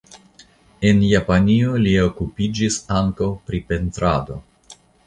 [0.91, 4.43] En Japanio li okupiĝis ankaŭ pri pentrado.